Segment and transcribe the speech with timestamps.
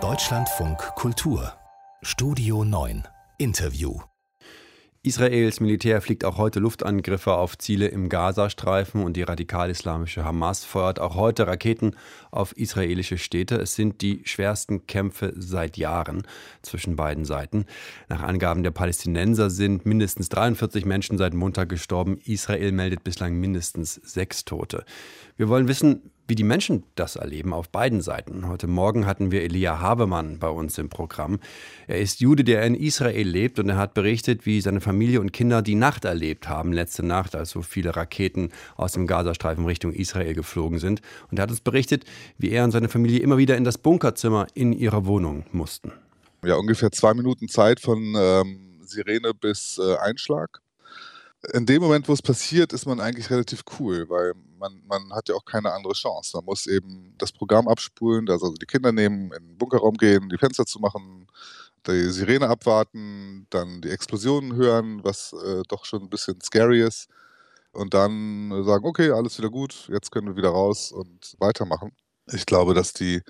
[0.00, 1.52] Deutschlandfunk Kultur
[2.02, 3.04] Studio 9
[3.38, 4.00] Interview
[5.04, 10.98] Israels Militär fliegt auch heute Luftangriffe auf Ziele im Gazastreifen und die radikal-islamische Hamas feuert
[10.98, 11.94] auch heute Raketen
[12.32, 13.56] auf israelische Städte.
[13.56, 16.26] Es sind die schwersten Kämpfe seit Jahren
[16.62, 17.66] zwischen beiden Seiten.
[18.08, 22.18] Nach Angaben der Palästinenser sind mindestens 43 Menschen seit Montag gestorben.
[22.24, 24.84] Israel meldet bislang mindestens sechs Tote.
[25.36, 28.48] Wir wollen wissen, wie die Menschen das erleben auf beiden Seiten.
[28.48, 31.38] Heute Morgen hatten wir Elia Habemann bei uns im Programm.
[31.86, 35.32] Er ist Jude, der in Israel lebt und er hat berichtet, wie seine Familie und
[35.32, 39.92] Kinder die Nacht erlebt haben, letzte Nacht, als so viele Raketen aus dem Gazastreifen Richtung
[39.92, 41.02] Israel geflogen sind.
[41.30, 42.04] Und er hat uns berichtet,
[42.38, 45.92] wie er und seine Familie immer wieder in das Bunkerzimmer in ihrer Wohnung mussten.
[46.42, 50.63] Ja, ungefähr zwei Minuten Zeit von ähm, Sirene bis äh, Einschlag
[51.52, 55.28] in dem Moment, wo es passiert, ist man eigentlich relativ cool, weil man, man hat
[55.28, 56.36] ja auch keine andere Chance.
[56.36, 60.38] Man muss eben das Programm abspulen, also die Kinder nehmen, in den Bunkerraum gehen, die
[60.38, 61.26] Fenster zu machen,
[61.86, 67.08] die Sirene abwarten, dann die Explosionen hören, was äh, doch schon ein bisschen scary ist.
[67.72, 71.92] Und dann sagen, okay, alles wieder gut, jetzt können wir wieder raus und weitermachen.
[72.32, 73.20] Ich glaube, dass die,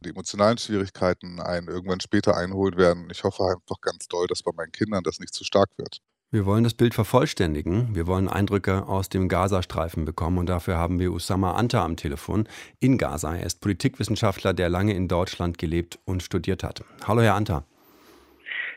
[0.00, 3.08] die emotionalen Schwierigkeiten einen irgendwann später einholt werden.
[3.10, 6.00] Ich hoffe einfach ganz doll, dass bei meinen Kindern das nicht zu stark wird.
[6.34, 7.94] Wir wollen das Bild vervollständigen.
[7.94, 12.48] Wir wollen Eindrücke aus dem Gazastreifen bekommen und dafür haben wir Usama Anta am Telefon
[12.80, 13.36] in Gaza.
[13.36, 16.82] Er ist Politikwissenschaftler, der lange in Deutschland gelebt und studiert hat.
[17.06, 17.64] Hallo, Herr Anta.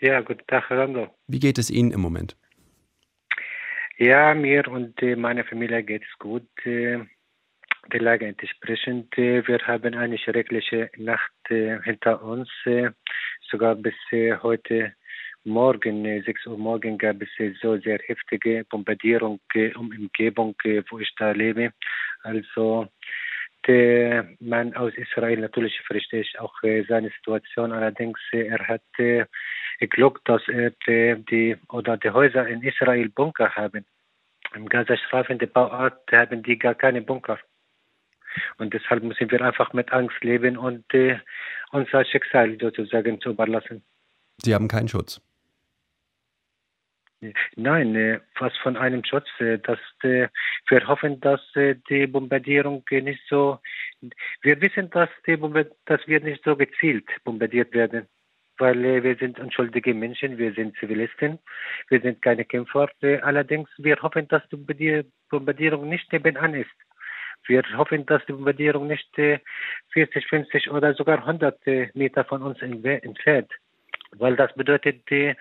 [0.00, 1.10] Ja, guten Tag, Herr Rando.
[1.26, 2.38] Wie geht es Ihnen im Moment?
[3.98, 6.48] Ja, mir und äh, meiner Familie geht es gut.
[6.64, 7.00] Äh,
[7.92, 9.18] die Lage entsprechend.
[9.18, 12.48] Äh, wir haben eine schreckliche Nacht hinter uns,
[13.50, 13.94] sogar bis
[14.42, 14.94] heute
[15.44, 17.28] morgen, 6 Uhr morgen, gab es
[17.60, 19.40] so sehr heftige Bombardierung
[19.76, 20.54] um Umgebung,
[20.90, 21.72] wo ich da lebe.
[22.22, 22.88] Also
[23.66, 27.72] der Mann aus Israel, natürlich verstehe ich auch seine Situation.
[27.72, 28.82] Allerdings, er hat
[29.90, 33.84] Glück, dass die oder die Häuser in Israel Bunker haben.
[34.54, 37.38] Im Gazastreifen, der Bauart, haben die gar keine Bunker.
[38.58, 41.18] Und deshalb müssen wir einfach mit Angst leben und äh,
[41.70, 43.82] unser Schicksal sozusagen zu überlassen.
[44.42, 45.20] Sie haben keinen Schutz.
[47.54, 49.28] Nein, äh, was von einem Schutz.
[49.38, 50.28] Äh, dass, äh,
[50.68, 53.60] wir hoffen, dass die Bombardierung nicht so.
[54.42, 55.38] Wir wissen, dass, die
[55.86, 58.08] dass wir nicht so gezielt bombardiert werden,
[58.58, 61.38] weil wir sind unschuldige Menschen, wir sind Zivilisten,
[61.88, 62.88] wir sind keine Kämpfer.
[63.22, 66.70] Allerdings, wir hoffen, dass die Bombardierung nicht nebenan ist.
[67.46, 73.52] Wir hoffen, dass die Bombardierung nicht 40, 50 oder sogar 100 Meter von uns entfernt
[74.18, 75.34] weil das bedeutet, äh,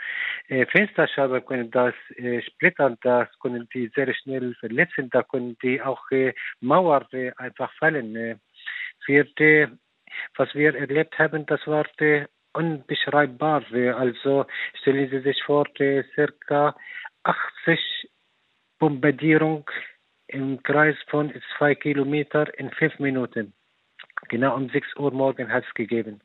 [0.47, 6.09] Fensterscheibe können das äh, splittern, das können die sehr schnell verletzen, da können die auch
[6.11, 8.15] äh, Mauern äh, einfach fallen.
[8.15, 8.35] Äh.
[9.07, 9.67] Die,
[10.35, 13.63] was wir erlebt haben, das war äh, unbeschreibbar.
[13.71, 14.45] Äh, also
[14.79, 16.75] stellen Sie sich vor, äh, circa
[17.23, 18.09] 80
[18.79, 19.69] Bombardierung
[20.27, 23.53] im Kreis von zwei Kilometer in fünf Minuten.
[24.29, 26.21] Genau um 6 Uhr morgen hat es gegeben.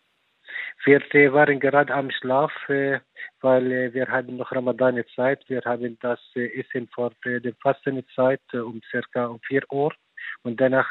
[0.84, 3.00] Wir waren gerade am Schlaf, äh,
[3.40, 5.44] weil äh, wir haben noch Ramadan-Zeit.
[5.48, 9.92] Wir haben das äh, Essen vor der Fastenzeit um circa um 4 Uhr
[10.42, 10.86] und danach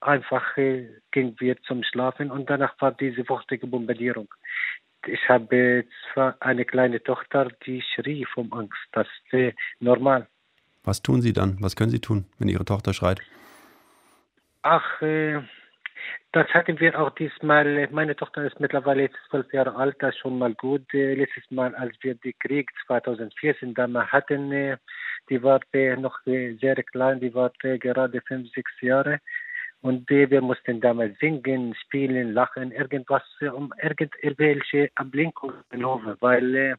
[0.00, 4.28] einfach gingen wir zum Schlafen und danach war diese wuchtige Bombardierung.
[5.06, 8.78] Ich habe zwar eine kleine Tochter, die schrie vom Angst.
[8.92, 10.26] Das ist normal.
[10.84, 11.56] Was tun Sie dann?
[11.60, 13.20] Was können Sie tun, wenn Ihre Tochter schreit?
[14.62, 15.42] Ach, äh,
[16.36, 17.88] das hatten wir auch diesmal.
[17.92, 20.82] Meine Tochter ist mittlerweile zwölf Jahre alt, das ist schon mal gut.
[20.92, 24.76] Äh, letztes Mal, als wir den Krieg 2014 damals hatten, äh,
[25.30, 29.20] die war äh, noch sehr klein, die war gerade fünf, sechs Jahre.
[29.80, 35.62] Und wir mussten damals singen, spielen, lachen, irgendwas, um irgendwelche Ablenkungen,
[36.20, 36.76] weil,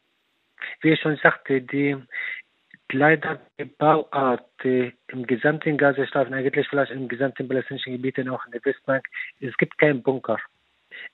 [0.81, 1.96] wie ich schon sagte, die
[2.91, 8.51] leider die Bauart äh, im gesamten Gazastreifen, eigentlich vielleicht im gesamten palästinensischen Gebiet auch in
[8.51, 9.05] der Westbank,
[9.39, 10.37] es gibt keinen Bunker.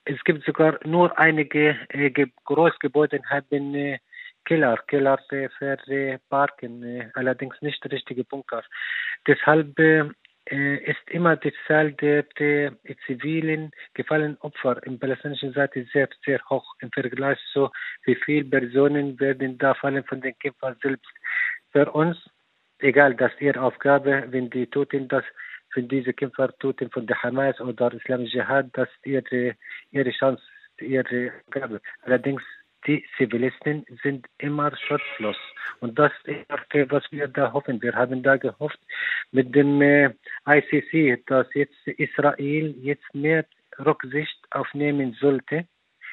[0.04, 2.10] Es gibt sogar nur einige äh,
[2.44, 3.98] Großgebäude haben äh,
[4.44, 8.62] Keller, Keller äh, für äh, Parken, äh, allerdings nicht richtige Bunker.
[9.26, 16.08] Deshalb äh, ist immer die Zahl der, der zivilen gefallenen Opfer im palästinensischen Seite sehr,
[16.24, 17.70] sehr hoch im Vergleich zu
[18.04, 21.10] wie viele Personen werden da fallen von den Kämpfern selbst
[21.74, 22.16] für uns,
[22.78, 25.24] egal, dass ihre Aufgabe, wenn die Toten das
[25.70, 29.56] für diese Kämpfer Toten von der Hamas oder Islamische Dschihad, das ihre,
[29.90, 30.42] ihre Chance,
[30.78, 31.80] ihre Aufgabe.
[32.02, 32.42] Allerdings
[32.86, 35.36] die Zivilisten sind immer schutzlos.
[35.80, 37.82] Und das ist, was wir da hoffen.
[37.82, 38.78] Wir haben da gehofft
[39.32, 40.10] mit dem äh,
[40.46, 43.46] ICC, dass jetzt Israel jetzt mehr
[43.84, 45.66] Rücksicht aufnehmen sollte,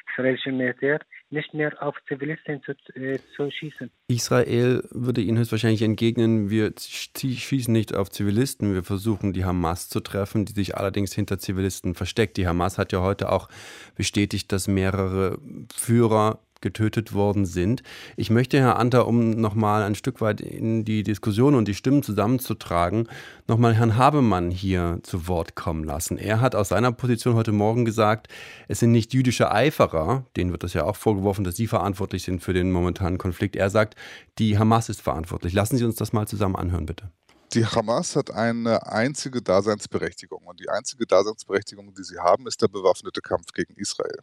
[0.10, 1.00] israelische Militär,
[1.32, 3.90] nicht mehr auf Zivilisten zu, äh, zu, schießen.
[4.08, 10.00] Israel würde Ihnen höchstwahrscheinlich entgegnen, wir schießen nicht auf Zivilisten, wir versuchen die Hamas zu
[10.00, 12.38] treffen, die sich allerdings hinter Zivilisten versteckt.
[12.38, 13.50] Die Hamas hat ja heute auch
[13.96, 15.38] bestätigt, dass mehrere
[15.74, 17.84] Führer getötet worden sind.
[18.16, 22.04] Ich möchte, Herr Anter, um nochmal ein Stück weit in die Diskussion und die Stimmen
[22.04, 23.08] zusammenzutragen,
[23.48, 26.18] nochmal Herrn Habemann hier zu Wort kommen lassen.
[26.18, 28.28] Er hat aus seiner Position heute Morgen gesagt,
[28.68, 32.42] es sind nicht jüdische Eiferer, denen wird das ja auch vorgeworfen, dass sie verantwortlich sind
[32.42, 33.56] für den momentanen Konflikt.
[33.56, 33.96] Er sagt,
[34.40, 35.54] die Hamas ist verantwortlich.
[35.54, 37.12] Lassen Sie uns das mal zusammen anhören, bitte.
[37.54, 40.44] Die Hamas hat eine einzige Daseinsberechtigung.
[40.46, 44.20] Und die einzige Daseinsberechtigung, die sie haben, ist der bewaffnete Kampf gegen Israel.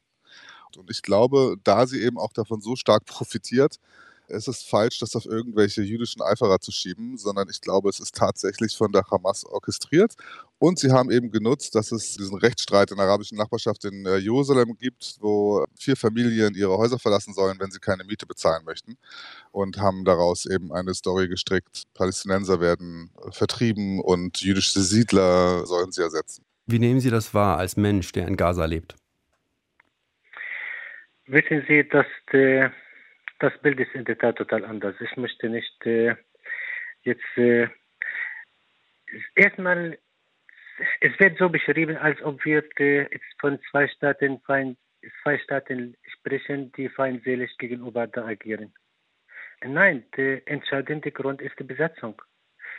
[0.76, 3.78] Und ich glaube, da sie eben auch davon so stark profitiert,
[4.28, 8.14] ist es falsch, das auf irgendwelche jüdischen Eiferer zu schieben, sondern ich glaube, es ist
[8.14, 10.14] tatsächlich von der Hamas orchestriert.
[10.58, 14.16] Und sie haben eben genutzt, dass es diesen Rechtsstreit in der arabischen Nachbarschaft in äh,
[14.16, 18.96] Jerusalem gibt, wo vier Familien ihre Häuser verlassen sollen, wenn sie keine Miete bezahlen möchten.
[19.52, 21.84] Und haben daraus eben eine Story gestrickt.
[21.94, 26.44] Palästinenser werden vertrieben und jüdische Siedler sollen sie ersetzen.
[26.66, 28.94] Wie nehmen Sie das wahr als Mensch, der in Gaza lebt?
[31.30, 32.70] Wissen Sie, dass äh,
[33.38, 34.94] das Bild ist in der Tat total anders.
[34.98, 36.16] Ich möchte nicht äh,
[37.02, 37.68] jetzt äh,
[39.34, 39.98] erstmal,
[41.00, 46.72] es wird so beschrieben, als ob wir äh, jetzt von zwei Staaten, zwei Staaten sprechen,
[46.72, 48.72] die feindselig gegenüber da agieren.
[49.62, 52.22] Nein, der entscheidende Grund ist die Besatzung.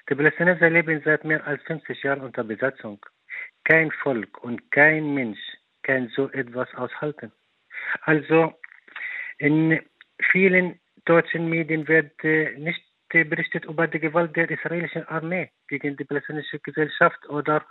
[0.10, 3.06] Die Palästinenser leben seit mehr als 50 Jahren unter Besatzung.
[3.63, 5.40] Kein Volk und kein Mensch
[5.84, 7.31] kann so etwas aushalten.
[8.01, 8.53] Also
[9.38, 9.80] in
[10.31, 12.83] vielen deutschen Medien wird äh, nicht
[13.13, 17.65] äh, berichtet über die Gewalt der israelischen Armee gegen die palästinensische Gesellschaft oder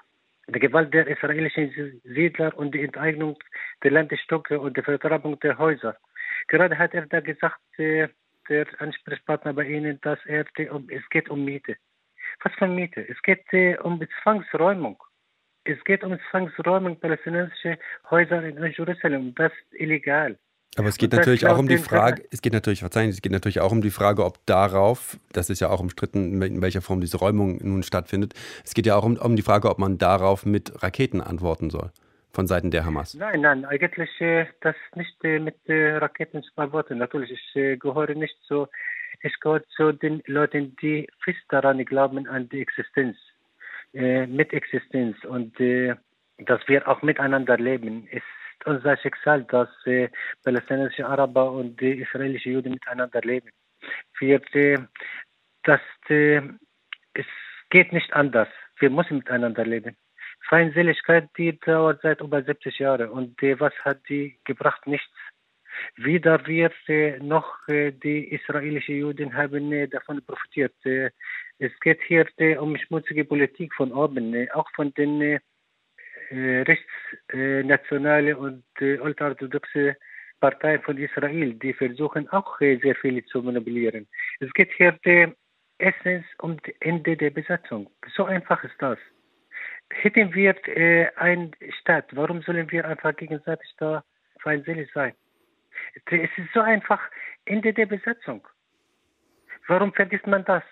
[0.49, 3.39] die Gewalt der israelischen Siedler und die Enteignung
[3.83, 5.97] der Landestücke und die Vertreibung der Häuser.
[6.49, 8.09] Gerade hat er da gesagt, äh,
[8.49, 11.77] der Ansprechpartner bei Ihnen, dass er, es geht um Miete.
[12.43, 13.07] Was für Miete?
[13.07, 13.45] Es geht
[13.83, 15.03] um Zwangsräumung.
[15.69, 17.77] Es geht um Zwangsräumung palästinensischer
[18.11, 19.35] Häuser in Jerusalem.
[19.35, 20.39] Das ist illegal.
[20.77, 23.61] Aber es geht natürlich auch um die Frage, es geht natürlich, verzeihen, es geht natürlich
[23.61, 27.19] auch um die Frage, ob darauf, das ist ja auch umstritten, in welcher Form diese
[27.19, 28.35] Räumung nun stattfindet,
[28.65, 31.91] es geht ja auch um, um die Frage, ob man darauf mit Raketen antworten soll
[32.31, 33.15] von Seiten der Hamas.
[33.15, 36.99] Nein, nein, eigentlich äh, das nicht äh, mit äh, Raketen zu beantworten.
[36.99, 38.69] Natürlich, ich äh, gehöre nicht zu,
[39.23, 43.17] ich gehöre zu den Leuten, die fest daran glauben, an die Existenz
[43.95, 45.95] äh, Mitexistenz und äh,
[46.39, 48.07] dass wir auch miteinander leben.
[48.11, 50.09] Es ist unser Schicksal, dass äh,
[50.45, 53.51] palästinensische Araber und die israelische Juden miteinander leben.
[54.19, 54.79] Wir, äh,
[55.65, 56.43] das, äh,
[57.15, 57.27] es
[57.71, 58.49] geht nicht anders.
[58.79, 59.97] Wir müssen miteinander leben.
[60.49, 64.87] Feindseligkeit, die dauert seit über 70 Jahren und äh, was hat die gebracht?
[64.87, 65.09] Nichts.
[65.97, 70.75] Weder wird äh, noch äh, die israelischen Juden haben äh, davon profitiert.
[70.85, 72.27] Es geht hier
[72.61, 75.41] um schmutzige Politik von oben, auch von den
[76.31, 79.97] rechtsnationalen und ultraorthodoxen
[80.41, 84.07] Parteien von Israel, die versuchen auch sehr viel zu manipulieren.
[84.39, 84.99] Es geht hier
[85.79, 87.89] erstens um das Ende der Besatzung.
[88.15, 88.99] So einfach ist das.
[89.91, 94.05] Hätten wir äh, einen Staat, warum sollen wir einfach gegenseitig da
[94.43, 95.15] feindselig sein?
[96.07, 97.01] Es ist so einfach
[97.45, 98.47] Ende der Besatzung.
[99.67, 100.63] Warum vergisst man das?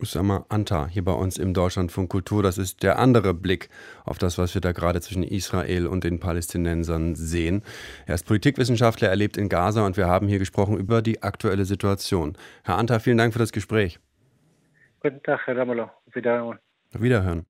[0.00, 2.42] Usama Anta hier bei uns im Deutschlandfunk Kultur.
[2.42, 3.68] Das ist der andere Blick
[4.04, 7.62] auf das, was wir da gerade zwischen Israel und den Palästinensern sehen.
[8.06, 11.64] Er ist Politikwissenschaftler, er lebt in Gaza und wir haben hier gesprochen über die aktuelle
[11.64, 12.36] Situation.
[12.64, 14.00] Herr Anta, vielen Dank für das Gespräch.
[15.00, 15.90] Guten Tag, Herr Ramelow.
[16.12, 16.58] Wiederhören.
[16.92, 17.46] Wiederhören.